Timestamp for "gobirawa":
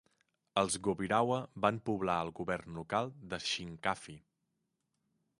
0.85-1.35